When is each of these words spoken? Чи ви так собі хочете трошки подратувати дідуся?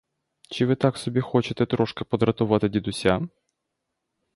Чи 0.49 0.65
ви 0.65 0.75
так 0.75 0.97
собі 0.97 1.21
хочете 1.21 1.65
трошки 1.65 2.03
подратувати 2.03 2.69
дідуся? 2.69 3.27